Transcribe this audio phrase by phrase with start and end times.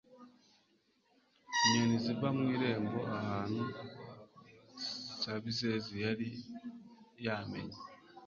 [1.65, 3.63] inyoni ziva mu irembo, ahantu
[5.21, 6.27] sabizeze yari
[7.25, 7.77] yamenye